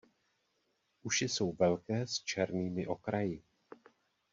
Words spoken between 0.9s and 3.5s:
Uši jsou velké s černými okraji.